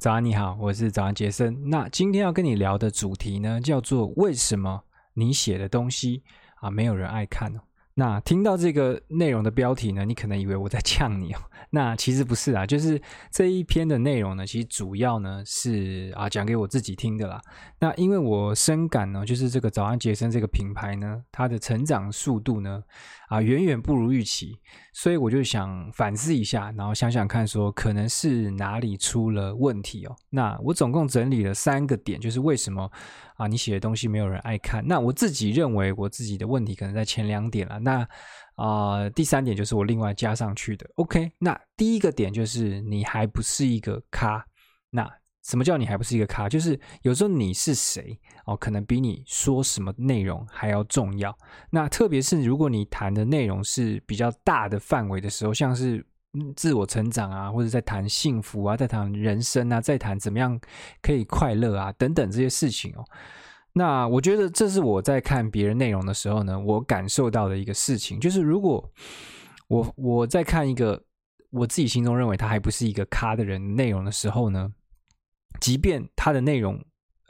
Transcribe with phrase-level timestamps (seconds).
[0.00, 1.68] 早安，你好，我是早安杰森。
[1.68, 6.22] 那今天要跟你聊的主题呢，叫做为什么你写的东西
[6.54, 7.60] 啊没有人爱看哦。
[7.94, 11.38] 那听到这个内容的标题呢，你可能以为我在呛你哦。
[11.72, 13.00] 那其实不是啊，就是
[13.30, 17.40] 这一篇的内容呢，其实主要呢是啊讲给我自己听的啦。
[17.78, 22.82] 那因为我深感呢，就是这个早安杰森这个品牌呢，它的成长速度呢
[23.28, 24.58] 啊远远不如预期，
[24.92, 30.16] 所以我就想反思一下，然后想想看说可能是哪里出了问题哦。
[30.30, 32.90] 那我总共整理了三个点，就是为什么
[33.40, 34.86] 啊你写的东西没有人爱看。
[34.86, 37.78] 那我自己认为我自己的问题可能在前两点啦。
[37.78, 38.06] 那
[38.56, 40.86] 啊、第三点就是我另外加上去的。
[40.96, 44.44] OK，那第一个点就是你还不是一个咖。
[44.90, 45.10] 那
[45.42, 46.46] 什么叫你还不是一个咖？
[46.46, 51.34] 就是有时候你是谁哦，可能比你说什么内容还要重要。
[51.70, 56.04] 那特别是如果你谈的内容是比较大的范围的时候，像是
[56.54, 60.60] 自我成长啊，或者在谈幸福啊，在谈人生啊，在谈怎么样
[61.02, 63.04] 可以快乐啊等等这些事情哦。
[63.72, 68.90] 那我觉得这是我在看别人内容的时候呢，我感受到的一个事情，就是如果
[69.68, 71.02] 我我在看一个
[71.50, 74.72] 我自己心中认为他还不是一个咖的人内容的时候呢，
[75.60, 76.80] 即便他的内容。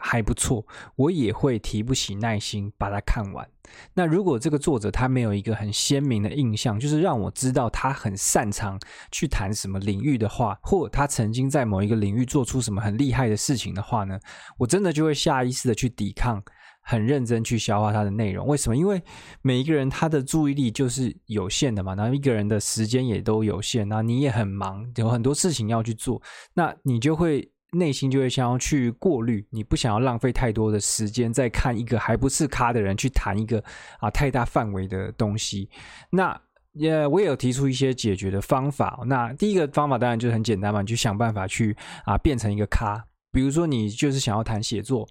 [0.00, 3.46] 还不错，我也会提不起耐心把它看完。
[3.94, 8.76] 那如果这个作者他没有一个很鲜明的印象，就是让我知道他很擅长
[9.12, 14.18] 去谈什么领域的话，或他曾经在某一个领域做出什么很厉害的事情的话呢，
[14.58, 16.42] 我真的就会下意识的去抵抗，
[16.82, 18.44] 很认真去消化他的内容。
[18.46, 18.76] 为什么？
[18.76, 19.00] 因为
[19.42, 26.20] 每一个人他的注意力就是有限的嘛，然后一个人的时间也都有限，那你也很忙，有很多事情要去做，
[26.54, 27.52] 那你就会。
[27.72, 33.62] 内心就会想要去过滤，你不想要浪费太多的时间在看一个还不是咖的人去谈一个
[34.00, 35.70] 啊太大范围的东西。
[36.10, 36.36] 那
[36.72, 39.00] 也我也有提出一些解决的方法。
[39.06, 43.04] 那第一个方法当然就是很简单嘛，你就想办法去啊变成一个咖。
[43.32, 45.08] 比如说你就是想要谈写作，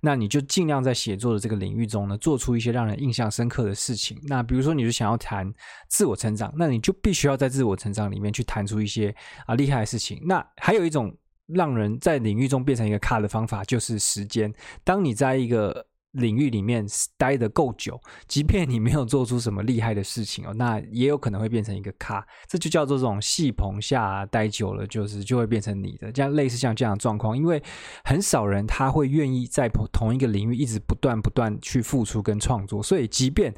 [0.00, 4.18] 那你就尽量在写作的这个领域中呢，做出一些让人印象深刻的事情。
[4.26, 5.52] 那比如说你就想要谈
[5.88, 10.18] 自我成长，那你就必须要在自我成长里面去谈出一些啊厉害的事情。
[10.24, 11.14] 那还有一种。
[11.48, 14.52] 让人在领域中变成一个咖的方法就是时间。
[14.84, 16.86] 当你在一个领域里面
[17.16, 22.26] 待得够久，即便你没有做出什么厉害的事情哦，那也有可能会变成一个咖。
[22.46, 26.10] 这就叫做这种戏棚下待久了，就是就会变成你的。
[26.10, 27.62] 这样类似像这样的状况，因为
[28.04, 33.54] 很少人他会愿意在同一个领域一直不断不断去付出跟创作，所以即便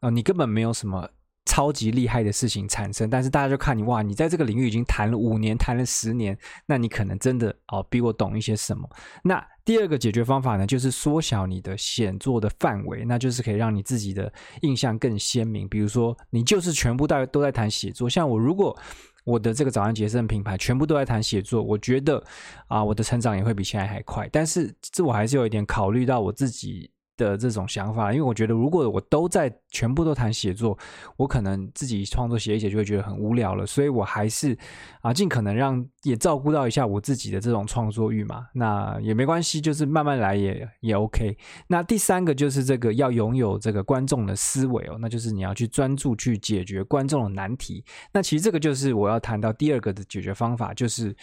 [0.00, 1.08] 啊，你根本没有什么。
[1.44, 8.88] 超级厉害的事情产生，但是大家就看你哇，你在这个领域已经谈了五年，谈了十年，那你可能真的哦比我懂一些什么。
[9.24, 14.32] 那第二个解决方法呢，就是缩小你的写作的范围，那就是可以让你自己的
[14.62, 15.68] 印象更鲜明。
[15.68, 18.76] 比如说，你就是全部大家都在谈写作，像我，如果
[19.24, 22.24] 我的这个早安杰森品牌全部都在谈写作，我觉得
[22.68, 24.28] 啊，我的成长也会比现在还快。
[24.32, 26.90] 但是这我还是有一点考虑到我自己。
[27.22, 30.76] 的这种想法，因为我觉得如果我都在全部都谈写作，
[31.16, 34.56] 我可能自己创作写一写就会觉得很无聊了，所以我还是
[35.00, 41.36] 啊尽可能让也照顾到一下我自己的这种创作欲嘛，那也没关系，就是慢慢来也也 OK。
[41.66, 47.84] 那第三个就是这个要拥有这个观众的思维哦，那就是你要去专注去解决观众的难题。
[48.12, 51.14] 那其实这个就是我要谈到第二个的解决方法，就是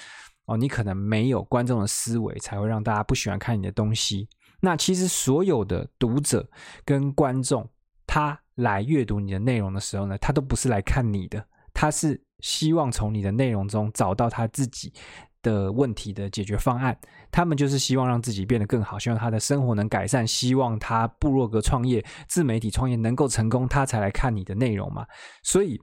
[0.45, 4.27] 哦，你可能没有观众的思维，才会让大家不喜欢看你的东西。
[4.61, 6.49] 那其实所有的读者
[6.85, 7.69] 跟观众，
[8.05, 14.93] 他来阅读你的内容的时候呢，他都不是来看你的，他是希望从你的内容中找到他自己
[15.41, 16.97] 的问题的解决方案。
[17.31, 25.05] 他们就是希望让自己变得更好，希望他的生活能改善，希望他部落格创业、自媒体创业能够成功，他才来看你的内容嘛。
[25.43, 25.81] 所以。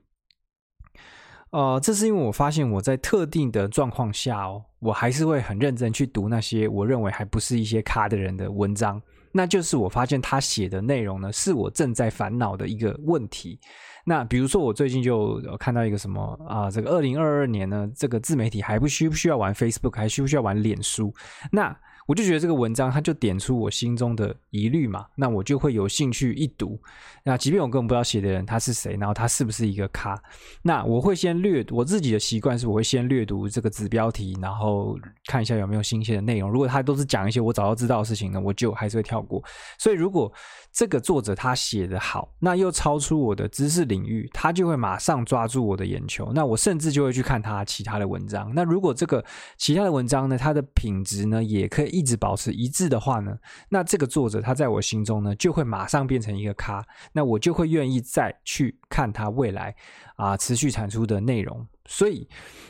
[1.51, 9.01] 呃，这是因为我发现我在特定的状况下哦，我还是会很认真去读那些我认为还不是一些咖的人的文章。
[9.31, 13.59] 那就是我发现他写的内容呢，是我正在烦恼的一个问题。
[14.03, 21.13] 那比如说，我最近就看到一个什么啊、这个二零二二年呢，这个自媒体还不需不需要玩 Facebook，还需不需要玩脸书？
[21.51, 26.81] 那我就觉得这个文章，它就点出我心中的疑虑嘛，那我就会有兴趣一读。
[27.23, 30.17] 那即便我根本不知道写的人他是谁，然后他是不是一个咖，
[30.61, 31.63] 那我会先略。
[31.69, 36.49] 我自己的习惯是，我会先略读这个子标题，然后看一下有没有新鲜的内容。
[36.49, 39.43] 如果他都是讲一些我早就知道的事情呢，我就还是会跳过。
[39.77, 40.31] 所以如果
[40.71, 46.31] 这个作者他写得好，那又超出我的知识领域，他就会马上抓住我的眼球。
[46.33, 48.49] 那我甚至就会去看他其他的文章。
[48.55, 49.21] 那如果这个
[49.57, 53.35] 其他的文章呢，它的品质呢，也可以一直保持一致的话呢，
[53.69, 56.85] 那这个作者他在我心中呢，就会马上变成一个咖。
[57.11, 59.75] 那我就会愿意再去看他未来
[60.15, 61.65] 啊持续产出的内容。
[61.85, 62.27] 所以，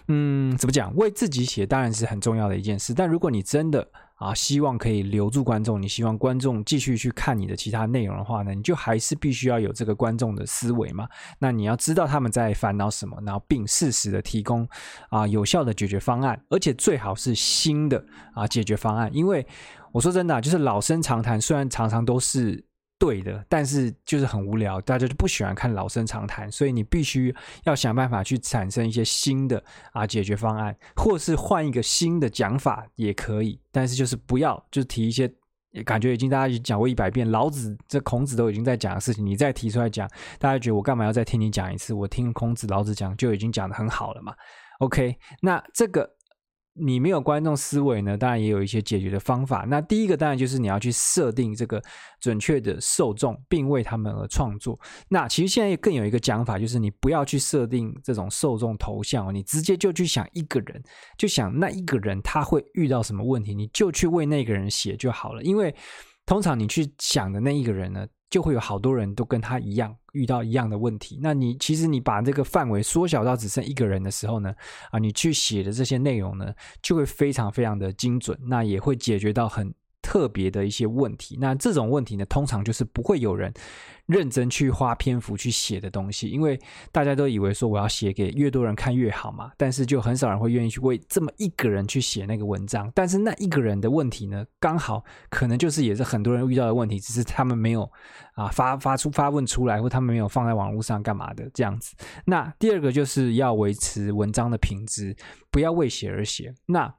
[0.07, 0.95] 嗯，怎么讲？
[0.95, 3.85] 为自己写当然是很重要的一件事，但如果你真的
[4.17, 11.07] 啊希望可以留住观众，你希望观众继续去看你的其他内容的话呢，你就还是必须要有这个观众的思维嘛。
[11.39, 14.67] 那你要知道他们在烦恼什么，然后并适时的提供
[15.09, 18.03] 啊有效的解决方案，而且最好是新的
[18.33, 19.09] 啊解决方案。
[19.13, 19.45] 因为
[19.91, 22.65] 我说真的啊，就是老生常谈，虽然常常都是。
[22.99, 27.33] 对的，但是就是很无聊，大家就不喜欢看老生常谈，所以你必须
[27.63, 35.31] 要想办法去产生一些新的啊解决方案，或是换一个新的讲法也可以，但是就是不要就提一些
[35.85, 40.09] 感觉已经大家已经讲过一百遍，老子这孔子都已经在讲的事情，你再提出来讲，
[40.39, 41.93] 大家觉得我干嘛要再听你讲一次？
[41.93, 44.33] 我听孔子、老子讲就已经讲得很好了嘛。
[44.79, 46.16] OK，那这个。
[46.79, 49.65] 你没有观众思维呢，当然也有一些解决的方法。
[49.67, 51.81] 那第一个当然就是你要去设定这个
[52.19, 54.79] 准确的受众，并为他们而创作。
[55.09, 60.81] 那其实现在更有一个讲法，就是你不要去设定这种受众头像，你直接就去想一个人，
[61.17, 65.43] 就想那一个人他会遇到什么问题，你就去为那个人写就好了。
[65.43, 65.73] 因为
[66.25, 71.19] 通常你去想的那一个人呢，就会有好多人都跟他一样遇到一样的问题。
[71.21, 74.53] 那你其实你把这个范围缩小到只剩一个人的时候呢，
[74.91, 79.73] 啊，你去写的这些内容呢，就会非常非常的精准，那也会解决到很
[80.07, 81.37] 特别的一些问题。
[81.41, 83.53] 那这种问题呢，通常就是不会有人。
[84.07, 86.57] 认真去花篇幅去写的东西，因为
[86.93, 92.89] 大家都以为说我要写给越多人看越好嘛，但是就很少人会愿意去为这么一个人去写那个文章。
[92.95, 97.83] 但是那一个人的问题呢，刚好可能就是也是很多人遇到的问题，只是他们没有
[98.35, 101.93] 啊发发出发问出来，或他们没有放在网络上干嘛的这样子。
[102.25, 105.13] 那第二个就是要维持文章的品质，
[105.51, 106.55] 不要为写而写。
[106.67, 106.95] 那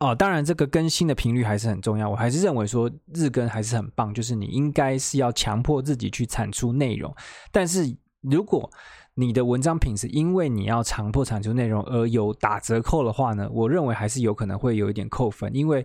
[0.00, 2.08] 哦，当然，这个更新的频率还是很重要。
[2.08, 7.12] 我还是认为说日更还是很棒，就是你应该是要强迫自己去产出内容。
[7.50, 8.70] 但是如果
[9.14, 15.84] 你的文章品质因为你要强迫产出内容而有打折扣的话呢，我认为还是有可能会有一点扣分，因为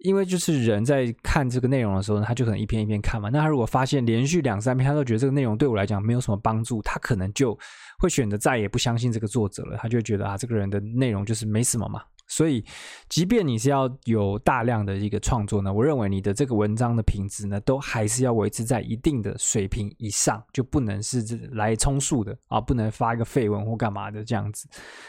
[0.00, 3.30] 因为就是人在看这个内容的时候呢，他就可能一篇一篇看嘛。
[3.32, 7.58] 那他如果发现连续两三篇他都觉得这个内容对我来讲没有什么帮助，他可能就
[7.98, 9.78] 会选择再也不相信这个作者了。
[9.78, 12.02] 他就觉得啊，这个人的内容就是没什么嘛。
[12.28, 12.64] 所以，
[13.08, 21.22] 即便你是要有大量的一个创作呢，我认为你的这个文章的品质呢，都还是要维持在一定的水平以上，就不能是
[21.52, 24.68] 来充数的啊，不能发一个废文或干嘛的这样子。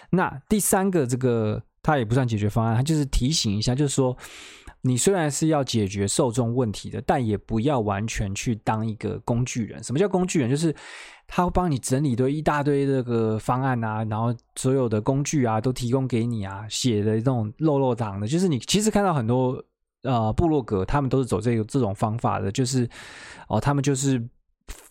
[0.09, 4.17] 那第三个，这个它也不算解决方案，它就是提醒一下，就是说。
[4.81, 9.83] 你虽然是要解决受众问题的，但也不要完全去当一个工具人。
[9.83, 10.49] 什么叫工具人？
[10.49, 10.73] 就是
[11.27, 18.27] 他会帮你整理堆一大堆这个方案啊，然后所有的工具啊都提供给你啊，写的这种肉肉长的。
[18.27, 19.63] 就是你其实看到很多
[20.03, 22.89] 呃部落格，他们都是走这个这种方法的，就是
[23.47, 24.27] 哦，他们就是。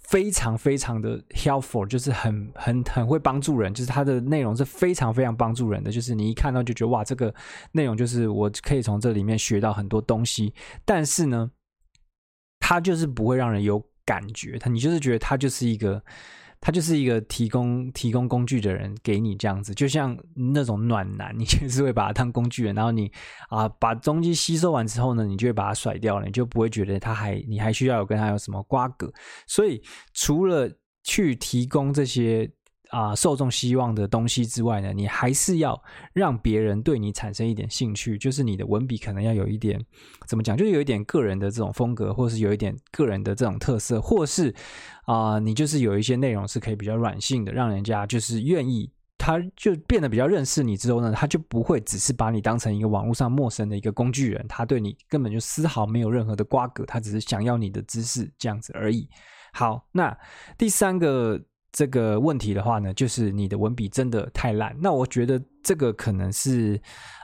[0.09, 7.35] 非常非常的 helpful，就是很很很会帮助人，就是它的内容是非常非常帮助人的，就是你一看到就觉得哇，这个
[7.73, 10.53] 内容就是我可以从这里面学到很多东西。
[10.85, 11.51] 但是呢，
[12.59, 16.03] 它就是不会让人有感觉，它你就是觉得它就是一个。
[16.61, 23.11] 他就是一个提供提供工具的人给你这样子，就像那种暖男，你就是会把他当工具人，然后你
[23.49, 29.13] 啊把东西吸收完之后呢，你就会把他甩掉了，你就不会觉得他还你还需要有跟他有什么瓜葛。
[29.47, 29.83] 所以
[30.13, 30.71] 除了
[31.03, 32.51] 去提供这些。
[32.91, 35.79] 啊，受众希望的东西之外呢，你还是要
[36.15, 39.79] 让别人对你产生一点兴趣，就是你的文笔可能要有一点，
[40.27, 44.55] 怎么讲，就是有一点个人的这种风格，或是有一点个人的这种特色，或是
[45.05, 59.07] 啊、你就是有一些内容是可以比较软性的，让人家就是愿意，他就变得比较认识你之后呢，他就不会只是把你当成一个网络上陌生的一个工具人，他对你根本就丝毫没有任何的瓜葛，他只是想要你的知识这样子而已。
[59.53, 60.17] 好，那
[60.57, 61.39] 第三个。
[61.73, 64.77] 这个问题的话呢，就是你的文笔真的太烂。
[64.81, 66.81] 那我觉得这个可能是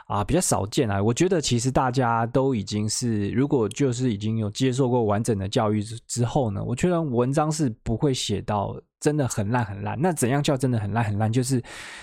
[0.07, 1.03] 啊比较少见啊。
[1.03, 9.99] 我觉得其实大家都已经是，如果就是已经有接受过完整的教育之之后呢，我觉得文章是不会写到真的很烂很烂。
[10.01, 11.33] 那怎样叫真的很烂很烂？
[11.33, 11.63] 就是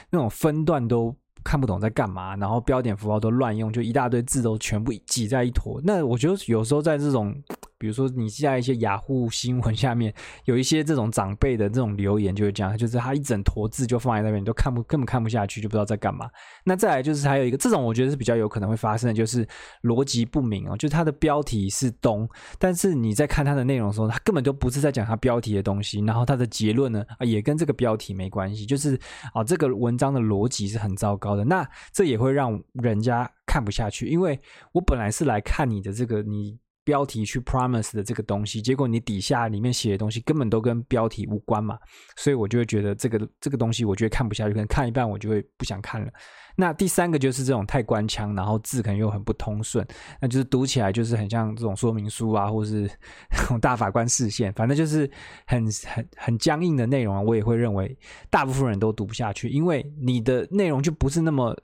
[0.09, 5.79] 那种分段都看不懂在干嘛，然后标点符号都乱用，就一大堆字都全部挤在一坨。
[5.83, 7.35] 那我觉得有时候在这种。
[7.81, 10.13] 比如说，你在一些雅虎新闻下面
[10.45, 16.29] 有一些这种长辈的这种留言，就是这样，就是他一整坨字就放在那边，你都看不根本看不下去，就不知道在干嘛。
[16.63, 19.43] 那再来就是还有一个这种，我觉得是比较有可能会发生的，就是
[19.81, 28.95] 逻辑不明哦，就是它的标题是东，但是你在看它的内容的时候，它根本就不是在讲它标题的东西，然后它的结论呢也跟这个标题没关系，就是
[29.33, 34.39] 啊这个文章的逻辑是很糟糕的，那这也会让人家看不下去，因为
[34.71, 36.59] 我本来是来看你的这个你。
[36.83, 41.77] 标题去 promise 的这个东西，结果你底下里面写的东西根本都跟标题无关嘛，
[42.15, 46.11] 所以我就会觉得这个这个东西我觉得看不下去，可能看一半我就会不想看了。
[46.55, 49.87] 那第三个就是这种太官腔，然后字可能又很不通顺，
[50.19, 52.89] 那就是读起来就是很像这种说明书啊，或是
[53.31, 55.09] 那种大法官视线， 反正就是
[55.47, 57.97] 很很很僵硬的内容，我也会认为
[58.29, 61.55] 大部分人都读不下去，因为你的内容就不是那么。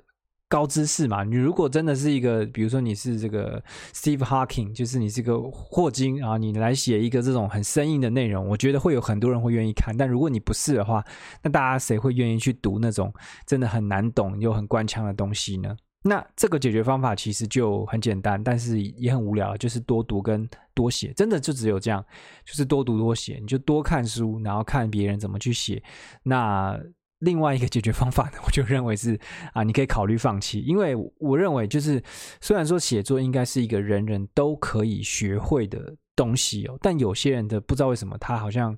[0.50, 3.62] 高知识嘛，你如果真的是一个，比如说你是这个
[3.94, 9.94] Steve Hawking，就是你是个霍金啊，你来写一个这种很生硬的内容，我觉得会有很多人会愿意看。
[9.98, 11.04] 但如果你不是的话，
[11.44, 13.14] 那大家谁会愿意去读那种
[13.46, 15.76] 真的很难懂又很官腔的东西呢？
[16.04, 22.02] 那这个解决方法其实就很简单，但是也很无聊，就是多读跟多写，真的就只有这样，
[22.46, 25.84] 就是多读多写，你就多看书，然后看别人怎么去写，
[26.24, 26.80] 那。
[27.20, 29.20] 另外一个解决方法呢， 我就认为是
[29.54, 32.02] 啊，你可以考虑放弃，因为我认为就是
[32.42, 38.78] 虽然说写作应该是一个人人都可以学会的东西哦，但有些人的不知道为什么他好像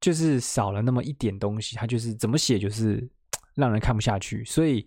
[0.00, 3.08] 就是少了那么一点东西，他就是怎么写就是
[3.54, 4.86] 让人看不下去，所以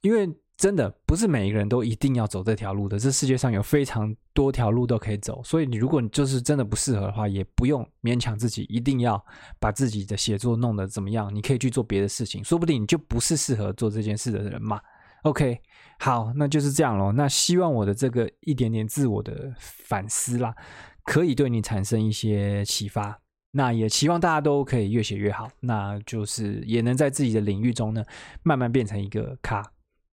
[0.00, 0.28] 因为。
[0.56, 9.22] 真的不是每一个人都一定要走这条路的，这世界上有非常多条路都可以走，所以你如果你就是真的不适合的话，也不用勉强自己一定要
[9.60, 14.80] 把自己的写作弄得怎么样，你可以去做别的事情，说不定你就不是适合做这件事的人嘛。
[15.24, 15.60] OK，
[15.98, 17.12] 好，那就是这样咯。
[17.12, 20.54] 那希望我的这个一点点自我的反思啦，
[21.04, 23.20] 可以对你产生一些启发。
[23.50, 28.02] 那也希望大家都可以越写越好，那就是也能在自己的领域中呢，
[28.42, 29.62] 慢慢变成一个咖。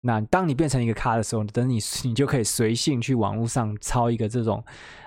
[0.08, 4.64] 那当你变成一个咖的时候，等你 你就可以随性去网络上抄一个这种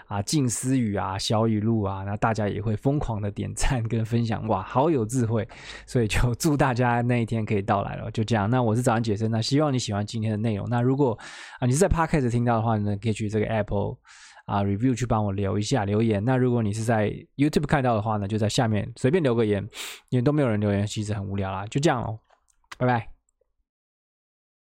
[0.08, 5.48] 啊静思语啊小语录啊，那大家也会疯狂的点赞跟分享，哇，好有智慧！
[5.86, 8.10] 所以就祝大家那一天可以到来了。
[8.10, 10.68] 就这样，那我是早安杰森，那希望你喜欢今天的内容。
[10.68, 11.18] 那如果
[11.60, 13.96] 啊你是在 Podcast 听到的话呢，可以去这个 Apple
[14.44, 16.22] 啊 Review 去帮我留一下留言。
[16.22, 19.66] 那如果你是在 YouTube 看到的话呢，就在下面随便留个言，
[20.10, 21.64] 因为都没有人留言，其实很无聊啦。
[21.66, 22.18] 就这样喽，
[22.76, 23.19] 拜拜。